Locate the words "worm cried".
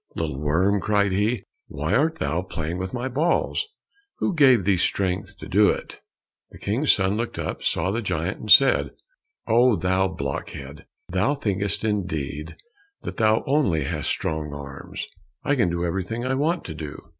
0.39-1.11